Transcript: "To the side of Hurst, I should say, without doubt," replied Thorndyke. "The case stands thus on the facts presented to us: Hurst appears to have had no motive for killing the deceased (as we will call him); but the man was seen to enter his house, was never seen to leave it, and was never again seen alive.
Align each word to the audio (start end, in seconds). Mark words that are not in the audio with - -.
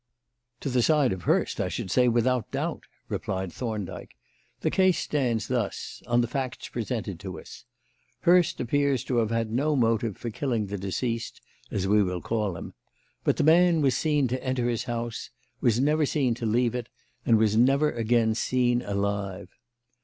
"To 0.61 0.69
the 0.69 0.81
side 0.81 1.13
of 1.13 1.25
Hurst, 1.25 1.61
I 1.61 1.67
should 1.69 1.91
say, 1.91 2.07
without 2.07 2.49
doubt," 2.49 2.85
replied 3.07 3.53
Thorndyke. 3.53 4.15
"The 4.61 4.71
case 4.71 4.97
stands 4.97 5.47
thus 5.47 6.01
on 6.07 6.21
the 6.21 6.27
facts 6.27 6.69
presented 6.69 7.19
to 7.19 7.39
us: 7.39 7.65
Hurst 8.21 8.59
appears 8.59 9.03
to 9.03 9.17
have 9.17 9.29
had 9.29 9.51
no 9.51 9.75
motive 9.75 10.17
for 10.17 10.31
killing 10.31 10.65
the 10.65 10.77
deceased 10.79 11.39
(as 11.69 11.87
we 11.87 12.01
will 12.01 12.19
call 12.19 12.57
him); 12.57 12.73
but 13.23 13.37
the 13.37 13.43
man 13.43 13.81
was 13.81 13.95
seen 13.95 14.27
to 14.29 14.43
enter 14.43 14.67
his 14.69 14.85
house, 14.85 15.29
was 15.59 15.79
never 15.79 16.07
seen 16.07 16.33
to 16.33 16.47
leave 16.47 16.73
it, 16.73 16.89
and 17.23 17.37
was 17.37 17.55
never 17.55 17.91
again 17.91 18.33
seen 18.33 18.81
alive. 18.81 19.49